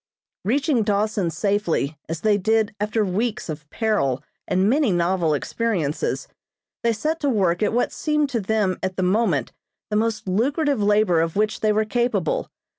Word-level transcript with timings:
Reaching 0.43 0.81
Dawson 0.81 1.29
safely, 1.29 1.95
as 2.09 2.21
they 2.21 2.35
did 2.39 2.73
after 2.79 3.05
weeks 3.05 3.49
of 3.49 3.69
peril 3.69 4.23
and 4.47 4.67
many 4.67 4.91
novel 4.91 5.35
experiences, 5.35 6.27
they 6.81 6.91
set 6.91 7.19
to 7.19 7.29
work 7.29 7.61
at 7.61 7.71
what 7.71 7.91
seemed 7.91 8.27
to 8.31 8.41
them 8.41 8.79
at 8.81 8.95
the 8.97 9.03
moment 9.03 9.51
the 9.91 9.95
most 9.95 10.27
lucrative 10.27 10.81
labor 10.81 11.21
of 11.21 11.35
which 11.35 11.59
they 11.59 11.71
were 11.71 11.85
capable. 11.85 12.49